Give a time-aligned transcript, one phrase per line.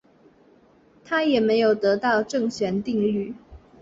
[1.05, 3.35] 他也没有得到正弦定律。